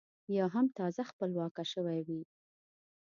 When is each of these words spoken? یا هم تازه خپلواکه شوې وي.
یا 0.37 0.45
هم 0.53 0.65
تازه 0.77 1.01
خپلواکه 1.11 1.63
شوې 1.73 1.99
وي. 2.07 2.21